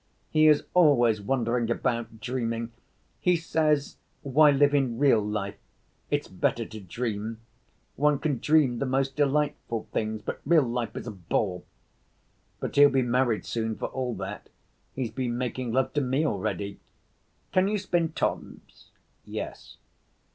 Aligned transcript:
"He 0.31 0.47
is 0.47 0.63
always 0.73 1.21
wandering 1.21 1.69
about, 1.69 2.19
dreaming. 2.19 2.71
He 3.19 3.35
says, 3.35 3.97
'Why 4.23 4.49
live 4.49 4.73
in 4.73 4.97
real 4.97 5.21
life? 5.21 5.59
It's 6.09 6.27
better 6.27 6.65
to 6.65 6.79
dream. 6.79 7.39
One 7.97 8.17
can 8.17 8.39
dream 8.39 8.79
the 8.79 8.87
most 8.87 9.15
delightful 9.15 9.87
things, 9.93 10.23
but 10.23 10.41
real 10.43 10.63
life 10.63 10.95
is 10.95 11.05
a 11.05 11.11
bore.' 11.11 11.61
But 12.59 12.77
he'll 12.77 12.89
be 12.89 13.03
married 13.03 13.45
soon 13.45 13.75
for 13.75 13.89
all 13.89 14.15
that; 14.15 14.49
he's 14.95 15.11
been 15.11 15.37
making 15.37 15.71
love 15.71 15.93
to 15.93 16.01
me 16.01 16.25
already. 16.25 16.79
Can 17.51 17.67
you 17.67 17.77
spin 17.77 18.13
tops?" 18.13 18.89
"Yes." 19.23 19.77